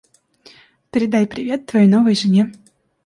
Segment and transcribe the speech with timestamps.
[0.89, 2.51] Передай привет твоей новой жене.